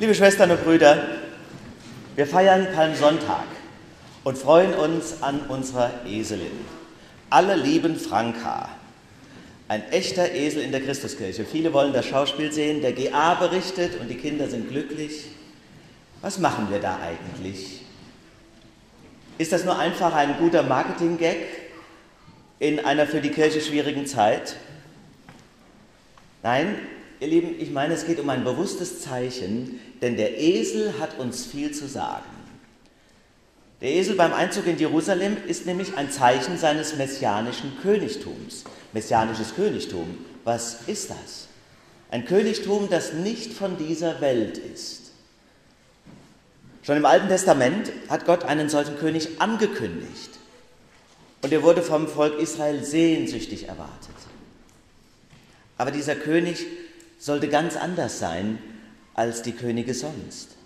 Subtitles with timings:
[0.00, 1.08] Liebe Schwestern und Brüder,
[2.14, 3.46] wir feiern Palmsonntag
[4.22, 6.52] und freuen uns an unserer Eselin.
[7.30, 8.68] Alle lieben Franka.
[9.66, 11.44] Ein echter Esel in der Christuskirche.
[11.44, 15.24] Viele wollen das Schauspiel sehen, der GA berichtet und die Kinder sind glücklich.
[16.20, 17.80] Was machen wir da eigentlich?
[19.36, 21.38] Ist das nur einfach ein guter Marketing-Gag
[22.60, 24.54] in einer für die Kirche schwierigen Zeit?
[26.44, 26.76] Nein,
[27.20, 31.46] ihr Lieben, ich meine, es geht um ein bewusstes Zeichen, denn der Esel hat uns
[31.46, 32.24] viel zu sagen.
[33.80, 38.64] Der Esel beim Einzug in Jerusalem ist nämlich ein Zeichen seines messianischen Königtums.
[38.92, 41.46] Messianisches Königtum, was ist das?
[42.10, 45.12] Ein Königtum, das nicht von dieser Welt ist.
[46.82, 50.30] Schon im Alten Testament hat Gott einen solchen König angekündigt.
[51.42, 54.16] Und er wurde vom Volk Israel sehnsüchtig erwartet.
[55.76, 56.66] Aber dieser König
[57.18, 58.58] sollte ganz anders sein
[59.14, 60.56] als die Könige sonst.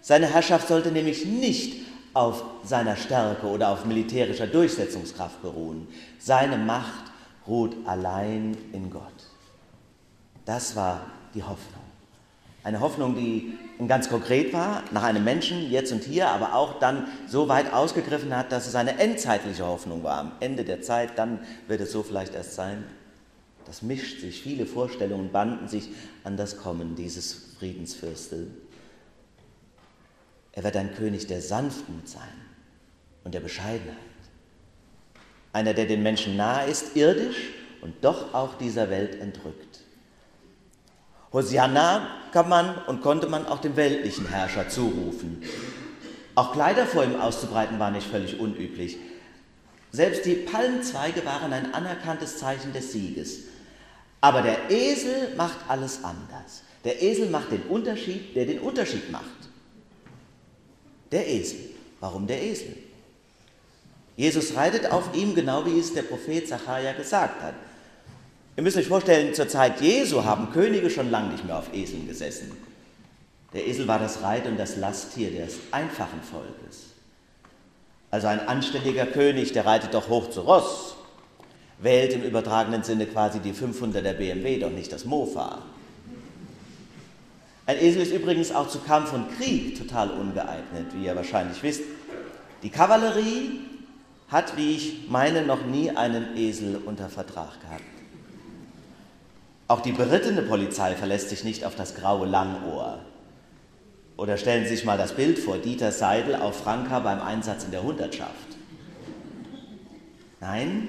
[0.00, 5.86] Seine Herrschaft sollte nämlich nicht auf seiner Stärke oder auf militärischer Durchsetzungskraft beruhen.
[6.18, 7.04] Seine Macht
[7.46, 9.02] ruht allein in Gott.
[10.44, 11.02] Das war
[11.34, 11.82] die Hoffnung.
[12.64, 17.08] Eine Hoffnung, die ganz konkret war, nach einem Menschen, jetzt und hier, aber auch dann
[17.26, 20.18] so weit ausgegriffen hat, dass es eine endzeitliche Hoffnung war.
[20.18, 22.84] Am Ende der Zeit, dann wird es so vielleicht erst sein.
[23.66, 25.88] Das mischt sich, viele Vorstellungen banden sich
[26.24, 28.50] an das Kommen dieses Friedensfürstel.
[30.52, 32.22] Er wird ein König der Sanftmut sein
[33.24, 33.96] und der Bescheidenheit.
[35.52, 39.80] Einer, der den Menschen nahe ist, irdisch und doch auch dieser Welt entrückt.
[41.32, 45.42] Hosianna kann man und konnte man auch dem weltlichen Herrscher zurufen.
[46.34, 48.98] Auch Kleider vor ihm auszubreiten war nicht völlig unüblich.
[49.90, 53.44] Selbst die Palmzweige waren ein anerkanntes Zeichen des Sieges.
[54.22, 56.62] Aber der Esel macht alles anders.
[56.84, 59.24] Der Esel macht den Unterschied, der den Unterschied macht.
[61.10, 61.58] Der Esel.
[62.00, 62.76] Warum der Esel?
[64.16, 67.54] Jesus reitet auf ihm, genau wie es der Prophet Zachariah gesagt hat.
[68.56, 72.06] Ihr müsst euch vorstellen, zur Zeit Jesu haben Könige schon lange nicht mehr auf Eseln
[72.06, 72.52] gesessen.
[73.52, 76.90] Der Esel war das Reit- und das Lasttier des einfachen Volkes.
[78.10, 80.91] Also ein anständiger König, der reitet doch hoch zu Ross
[81.82, 85.58] wählt im übertragenen Sinne quasi die 500er BMW, doch nicht das Mofa.
[87.66, 91.82] Ein Esel ist übrigens auch zu Kampf und Krieg total ungeeignet, wie ihr wahrscheinlich wisst.
[92.62, 93.60] Die Kavallerie
[94.28, 97.82] hat, wie ich meine, noch nie einen Esel unter Vertrag gehabt.
[99.68, 103.00] Auch die berittene Polizei verlässt sich nicht auf das graue Langohr.
[104.16, 107.70] Oder stellen Sie sich mal das Bild vor, Dieter Seidel auf Franka beim Einsatz in
[107.70, 108.30] der Hundertschaft.
[110.40, 110.88] Nein,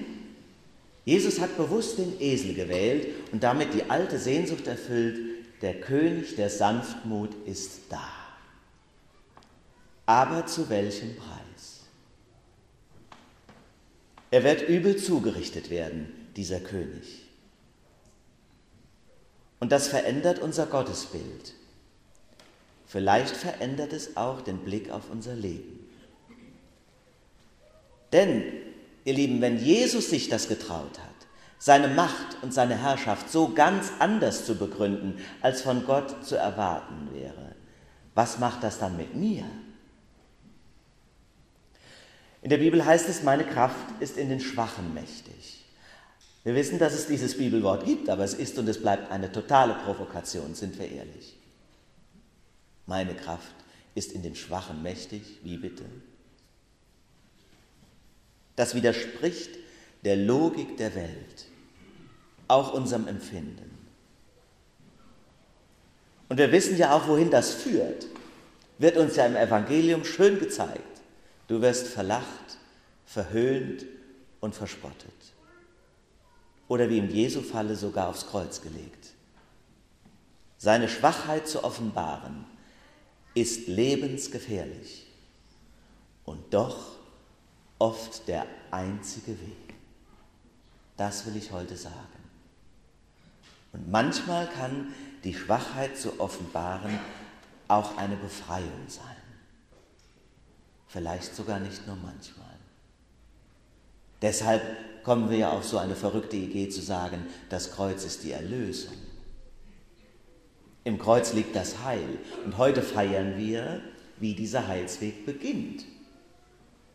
[1.06, 5.19] Jesus hat bewusst den Esel gewählt und damit die alte Sehnsucht erfüllt,
[5.62, 8.09] der König der Sanftmut ist da.
[10.06, 11.81] Aber zu welchem Preis?
[14.31, 17.22] Er wird übel zugerichtet werden, dieser König.
[19.59, 21.53] Und das verändert unser Gottesbild.
[22.88, 25.88] Vielleicht verändert es auch den Blick auf unser Leben.
[28.12, 28.62] Denn
[29.06, 31.14] Ihr Lieben, wenn Jesus sich das getraut hat,
[31.59, 37.09] seine Macht und seine Herrschaft so ganz anders zu begründen, als von Gott zu erwarten
[37.13, 37.56] wäre,
[38.16, 39.46] was macht das dann mit mir?
[42.42, 45.63] In der Bibel heißt es, meine Kraft ist in den Schwachen mächtig.
[46.44, 49.75] Wir wissen, dass es dieses Bibelwort gibt, aber es ist und es bleibt eine totale
[49.86, 51.38] Provokation, sind wir ehrlich.
[52.86, 53.56] Meine Kraft
[53.96, 55.86] ist in den Schwachen mächtig, wie bitte?
[58.56, 59.52] Das widerspricht
[60.03, 61.46] der Logik der Welt,
[62.47, 63.78] auch unserem Empfinden.
[66.30, 68.08] Und wir wissen ja auch, wohin das führt.
[68.80, 71.02] Wird uns ja im Evangelium schön gezeigt.
[71.47, 72.58] Du wirst verlacht,
[73.06, 73.86] verhöhnt
[74.40, 75.12] und verspottet.
[76.68, 79.12] Oder wie im Jesu-Falle sogar aufs Kreuz gelegt.
[80.58, 82.46] Seine Schwachheit zu offenbaren,
[83.33, 85.07] ist lebensgefährlich.
[86.24, 86.93] Und doch
[87.83, 89.75] oft der einzige Weg.
[90.95, 91.97] Das will ich heute sagen.
[93.74, 94.94] Und manchmal kann
[95.25, 96.97] die Schwachheit zu offenbaren
[97.68, 99.18] auch eine Befreiung sein.
[100.88, 102.56] Vielleicht sogar nicht nur manchmal.
[104.21, 108.31] Deshalb kommen wir ja auf so eine verrückte Idee zu sagen, das Kreuz ist die
[108.31, 108.94] Erlösung.
[110.85, 112.18] Im Kreuz liegt das Heil.
[112.45, 113.81] Und heute feiern wir,
[114.21, 115.83] wie dieser Heilsweg beginnt.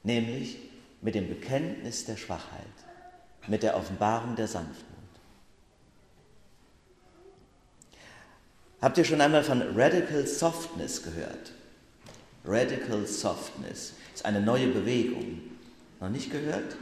[0.03, 0.68] Nämlich
[1.01, 2.67] mit dem Bekenntnis der Schwachheit,
[3.47, 4.99] mit der Offenbarung der Sanftmut.
[8.81, 11.53] Habt ihr schon einmal von Radical Softness gehört?
[12.45, 15.41] Radical Softness ist eine neue Bewegung.
[16.01, 16.77] Noch nicht gehört?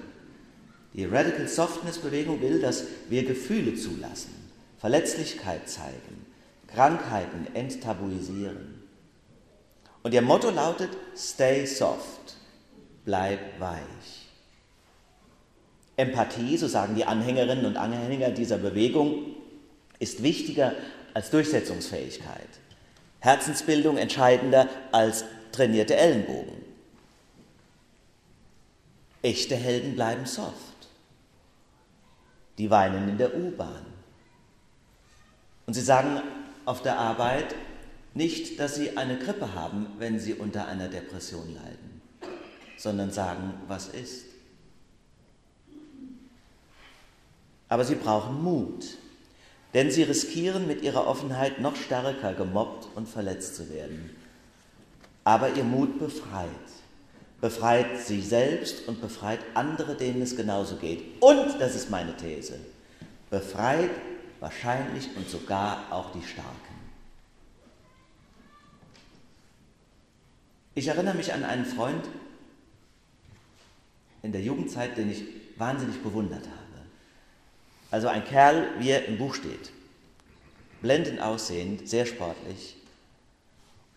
[0.92, 4.34] Die Radical Softness Bewegung will, dass wir Gefühle zulassen,
[4.78, 6.26] Verletzlichkeit zeigen,
[6.68, 8.82] Krankheiten enttabuisieren.
[10.02, 12.35] Und ihr Motto lautet Stay soft,
[13.06, 14.28] bleib weich.
[15.96, 19.34] Empathie, so sagen die Anhängerinnen und Anhänger dieser Bewegung,
[19.98, 20.74] ist wichtiger
[21.14, 22.48] als Durchsetzungsfähigkeit.
[23.20, 26.66] Herzensbildung entscheidender als trainierte Ellenbogen.
[29.22, 30.52] Echte Helden bleiben soft.
[32.58, 33.86] Die weinen in der U-Bahn.
[35.66, 36.20] Und sie sagen
[36.64, 37.54] auf der Arbeit
[38.14, 41.95] nicht, dass sie eine Grippe haben, wenn sie unter einer Depression leiden,
[42.76, 44.26] sondern sagen, was ist.
[47.68, 48.96] Aber sie brauchen Mut,
[49.74, 54.16] denn sie riskieren mit ihrer Offenheit noch stärker gemobbt und verletzt zu werden.
[55.24, 56.48] Aber ihr Mut befreit,
[57.40, 61.20] befreit sich selbst und befreit andere, denen es genauso geht.
[61.20, 62.60] Und, das ist meine These,
[63.30, 63.90] befreit
[64.38, 66.76] wahrscheinlich und sogar auch die Starken.
[70.74, 72.04] Ich erinnere mich an einen Freund
[74.26, 75.22] in der Jugendzeit, den ich
[75.56, 76.56] wahnsinnig bewundert habe.
[77.92, 79.70] Also ein Kerl, wie er im Buch steht.
[80.82, 82.76] Blendend aussehend, sehr sportlich.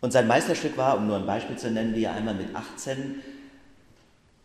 [0.02, 3.16] Und sein Meisterstück war, um nur ein Beispiel zu nennen, wie er einmal mit 18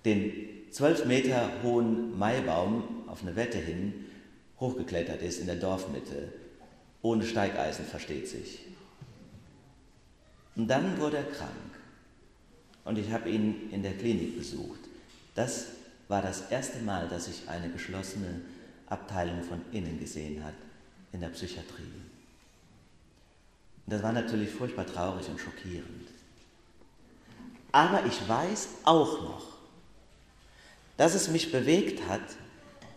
[0.07, 0.33] den
[0.71, 4.07] 12 Meter hohen Maibaum auf eine Wette hin
[4.59, 6.33] hochgeklettert ist in der Dorfmitte.
[7.03, 8.61] Ohne Steigeisen, versteht sich.
[10.57, 11.51] Und dann wurde er krank.
[12.87, 14.81] Und ich habe ihn in der Klinik besucht.
[15.35, 15.67] Das
[16.09, 18.41] war das erste Mal, dass ich eine geschlossene
[18.87, 20.55] Abteilung von innen gesehen hat
[21.13, 21.83] in der Psychiatrie.
[23.87, 26.09] Und das war natürlich furchtbar traurig und schockierend.
[27.73, 29.47] Aber ich weiß auch noch,
[30.97, 32.23] dass es mich bewegt hat,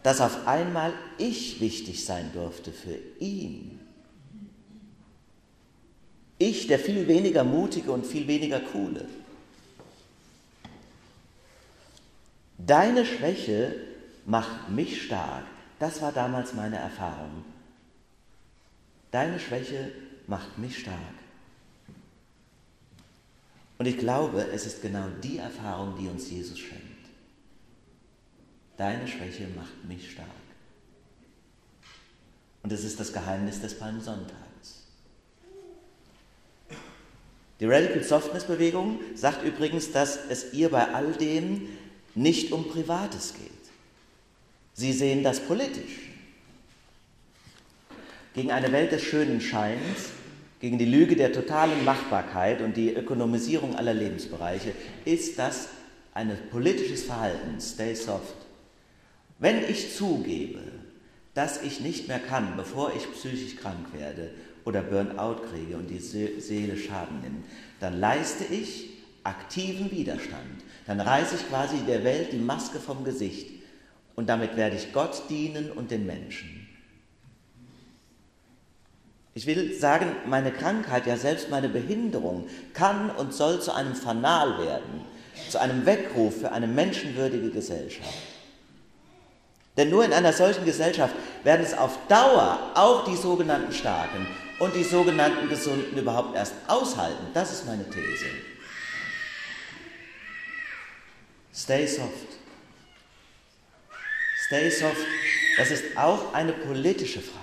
[0.04, 3.80] dass auf einmal ich wichtig sein durfte für ihn.
[6.38, 9.08] Ich, der viel weniger mutige und viel weniger coole.
[12.58, 13.76] Deine Schwäche
[14.26, 15.46] macht mich stark.
[15.80, 17.46] Das war damals meine Erfahrung.
[19.12, 19.92] Deine Schwäche
[20.26, 20.98] macht mich stark.
[23.78, 26.84] Und ich glaube, es ist genau die Erfahrung, die uns Jesus schenkt.
[28.76, 30.28] Deine Schwäche macht mich stark.
[32.64, 34.84] Und es ist das Geheimnis des Palmsonntags.
[37.60, 41.70] Die Radical Softness Bewegung sagt übrigens, dass es ihr bei all dem
[42.18, 43.52] nicht um Privates geht.
[44.74, 46.10] Sie sehen das politisch.
[48.34, 50.10] Gegen eine Welt des schönen Scheins,
[50.60, 54.74] gegen die Lüge der totalen Machbarkeit und die Ökonomisierung aller Lebensbereiche
[55.06, 55.70] ist das
[56.14, 58.36] ein politisches Verhalten, stay soft.
[59.38, 60.62] Wenn ich zugebe,
[61.36, 64.32] dass ich nicht mehr kann, bevor ich psychisch krank werde
[64.66, 67.46] oder Burnout kriege und die Seele Schaden nimmt,
[67.80, 68.97] dann leiste ich
[69.28, 70.64] aktiven Widerstand.
[70.86, 73.52] Dann reiße ich quasi der Welt die Maske vom Gesicht
[74.16, 76.68] und damit werde ich Gott dienen und den Menschen.
[79.34, 84.58] Ich will sagen, meine Krankheit, ja selbst meine Behinderung kann und soll zu einem Fanal
[84.58, 85.02] werden,
[85.50, 88.10] zu einem Weckruf für eine menschenwürdige Gesellschaft.
[89.78, 94.26] Denn nur in einer solchen Gesellschaft werden es auf Dauer auch die sogenannten Starken
[94.58, 97.28] und die sogenannten Gesunden überhaupt erst aushalten.
[97.36, 98.26] Das ist meine These.
[101.58, 102.38] Stay soft.
[104.46, 104.96] Stay soft,
[105.58, 107.42] das ist auch eine politische Frage.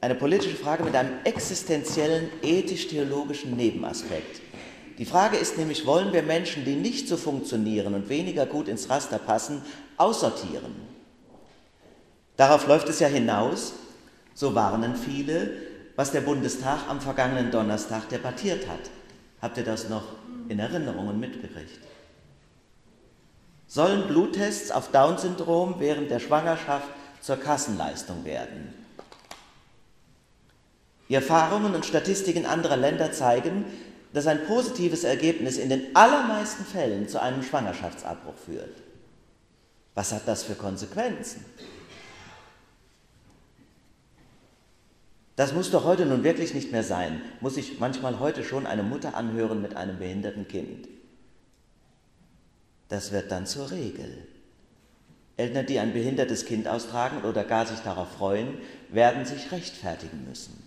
[0.00, 4.40] Eine politische Frage mit einem existenziellen ethisch-theologischen Nebenaspekt.
[4.96, 8.88] Die Frage ist nämlich, wollen wir Menschen, die nicht so funktionieren und weniger gut ins
[8.88, 9.60] Raster passen,
[9.98, 10.74] aussortieren?
[12.38, 13.74] Darauf läuft es ja hinaus,
[14.32, 15.52] so warnen viele,
[15.96, 18.90] was der Bundestag am vergangenen Donnerstag debattiert hat.
[19.42, 20.04] Habt ihr das noch
[20.50, 21.80] in Erinnerung und mitgekriegt?
[23.70, 26.88] sollen Bluttests auf Down-Syndrom während der Schwangerschaft
[27.20, 28.74] zur Kassenleistung werden.
[31.08, 33.64] Die Erfahrungen und Statistiken anderer Länder zeigen,
[34.12, 38.74] dass ein positives Ergebnis in den allermeisten Fällen zu einem Schwangerschaftsabbruch führt.
[39.94, 41.44] Was hat das für Konsequenzen?
[45.40, 47.22] Das muss doch heute nun wirklich nicht mehr sein.
[47.40, 50.86] Muss ich manchmal heute schon eine Mutter anhören mit einem behinderten Kind?
[52.90, 54.26] das wird dann zur Regel.
[55.36, 58.58] Eltern, die ein behindertes Kind austragen oder gar sich darauf freuen,
[58.90, 60.62] werden sich rechtfertigen müssen.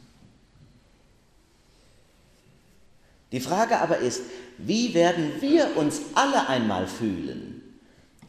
[3.32, 4.22] Die Frage aber ist,
[4.58, 7.62] wie werden wir uns alle einmal fühlen,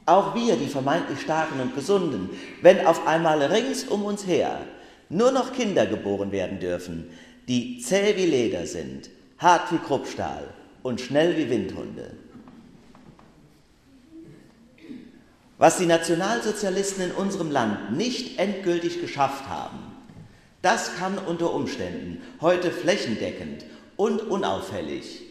[0.07, 2.29] auch wir, die vermeintlich Starken und Gesunden,
[2.61, 4.61] wenn auf einmal rings um uns her
[5.09, 7.11] nur noch Kinder geboren werden dürfen,
[7.49, 10.45] die zäh wie Leder sind, hart wie Kruppstahl
[10.83, 12.13] und schnell wie Windhunde.
[15.59, 19.79] Was die Nationalsozialisten in unserem Land nicht endgültig geschafft haben,
[20.63, 23.65] das kann unter Umständen heute flächendeckend
[23.97, 25.23] und unauffällig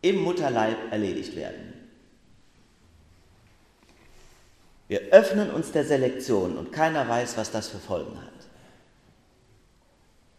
[0.00, 1.74] im Mutterleib erledigt werden.
[4.88, 8.41] Wir öffnen uns der Selektion und keiner weiß, was das für Folgen hat.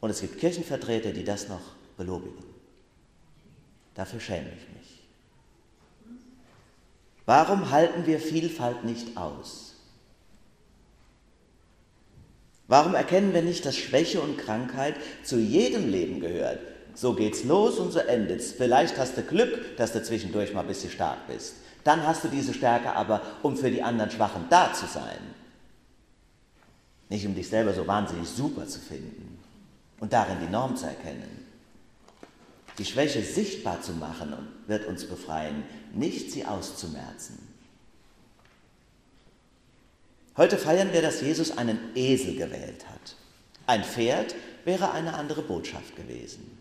[0.04, 1.62] Und es gibt Kirchenvertreter, die das noch
[1.96, 2.44] belobigen.
[3.96, 5.00] Dafür schäme ich mich.
[7.26, 9.76] Warum halten wir Vielfalt nicht aus?
[12.68, 16.60] Warum erkennen wir nicht, dass Schwäche und Krankheit zu jedem Leben gehört?
[16.96, 18.52] So geht's los und so endet's.
[18.52, 21.54] Vielleicht hast du Glück, dass du zwischendurch mal ein bisschen stark bist.
[21.86, 25.20] Dann hast du diese Stärke aber, um für die anderen Schwachen da zu sein.
[27.08, 29.43] Nicht um dich selber so wahnsinnig super zu finden
[30.04, 31.48] und darin die Norm zu erkennen.
[32.78, 34.34] Die Schwäche sichtbar zu machen
[34.68, 37.38] wird uns befreien, nicht sie auszumerzen.
[40.36, 43.16] Heute feiern wir, dass Jesus einen Esel gewählt hat.
[43.66, 46.58] Ein Pferd wäre eine andere Botschaft gewesen.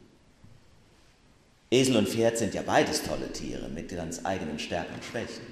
[1.73, 5.47] Esel und Pferd sind ja beides tolle Tiere mit ganz eigenen Stärken und Schwächen.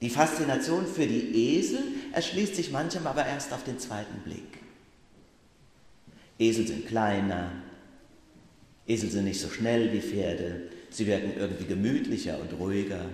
[0.00, 1.82] Die Faszination für die Esel
[2.12, 4.63] erschließt sich manchem aber erst auf den zweiten Blick.
[6.38, 7.52] Esel sind kleiner,
[8.86, 13.06] Esel sind nicht so schnell wie Pferde, sie wirken irgendwie gemütlicher und ruhiger.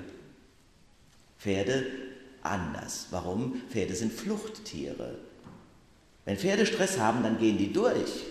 [1.39, 1.87] Pferde
[2.43, 3.07] anders.
[3.11, 3.63] Warum?
[3.71, 5.17] Pferde sind Fluchttiere.
[6.25, 8.25] Wenn Pferde Stress haben, dann gehen die durch.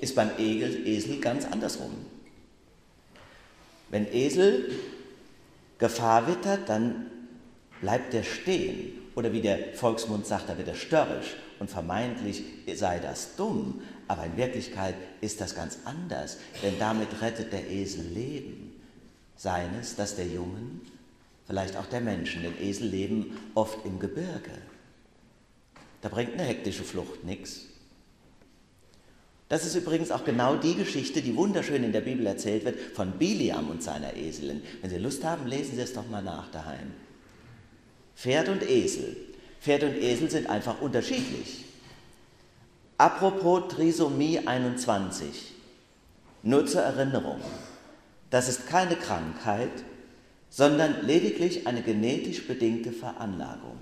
[0.00, 1.92] Ist beim Esel ganz andersrum.
[3.90, 4.70] Wenn Esel
[5.78, 7.06] Gefahr wittert, dann
[7.80, 8.98] bleibt er stehen.
[9.14, 12.44] Oder wie der Volksmund sagt, da wird er störrisch und vermeintlich
[12.74, 13.82] sei das dumm.
[14.10, 18.72] Aber in Wirklichkeit ist das ganz anders, denn damit rettet der Esel Leben.
[19.36, 20.80] Seines, das der Jungen,
[21.46, 24.50] vielleicht auch der Menschen, denn Esel leben oft im Gebirge.
[26.00, 27.66] Da bringt eine hektische Flucht nichts.
[29.48, 33.12] Das ist übrigens auch genau die Geschichte, die wunderschön in der Bibel erzählt wird von
[33.12, 34.60] Biliam und seiner Eselin.
[34.80, 36.90] Wenn Sie Lust haben, lesen Sie es doch mal nach daheim.
[38.16, 39.16] Pferd und Esel.
[39.60, 41.66] Pferd und Esel sind einfach unterschiedlich.
[43.00, 45.54] Apropos Trisomie 21.
[46.42, 47.40] Nur zur Erinnerung.
[48.28, 49.70] Das ist keine Krankheit,
[50.50, 53.78] sondern lediglich eine genetisch bedingte Veranlagung.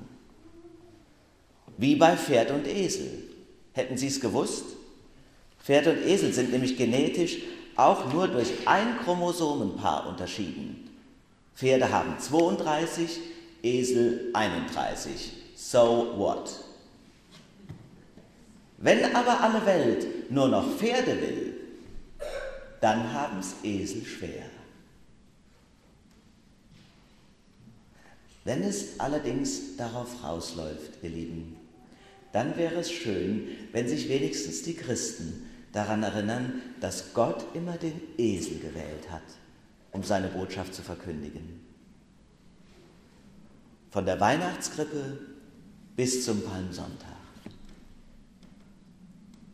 [1.76, 3.24] Wie bei Pferd und Esel.
[3.72, 4.66] Hätten Sie es gewusst?
[5.64, 7.38] Pferd und Esel sind nämlich genetisch
[7.74, 10.90] auch nur durch ein Chromosomenpaar unterschieden.
[11.56, 13.18] Pferde haben 32,
[13.64, 15.32] Esel 31.
[15.56, 16.67] So what?
[18.78, 21.54] Wenn aber alle Welt nur noch Pferde will,
[22.80, 24.44] dann haben es Esel schwer.
[28.44, 31.56] Wenn es allerdings darauf rausläuft, ihr Lieben,
[32.32, 38.00] dann wäre es schön, wenn sich wenigstens die Christen daran erinnern, dass Gott immer den
[38.16, 39.22] Esel gewählt hat,
[39.92, 41.60] um seine Botschaft zu verkündigen.
[43.90, 45.18] Von der Weihnachtskrippe
[45.96, 47.17] bis zum Palmsonntag.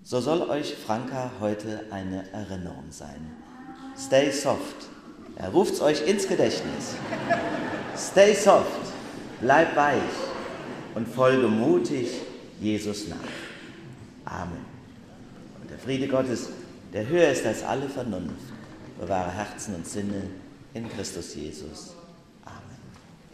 [0.07, 3.33] So soll euch Franka heute eine Erinnerung sein.
[3.97, 4.91] Stay soft.
[5.37, 6.95] Er ruft es euch ins Gedächtnis.
[7.97, 8.69] Stay soft.
[9.41, 10.03] Bleib weich
[10.95, 12.21] und folge mutig
[12.61, 13.17] Jesus nach.
[14.27, 14.75] Amen.
[15.83, 16.51] Friede Gottes,
[16.93, 18.53] der höher ist als alle Vernunft,
[19.01, 20.23] bewahre Herzen und Sinne
[20.73, 21.95] in Christus Jesus.